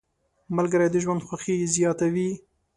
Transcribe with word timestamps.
ملګري 0.55 0.87
د 0.91 0.95
ژوند 1.03 1.21
خوښي 1.27 1.55
زیاته 1.75 2.05
وي. 2.13 2.29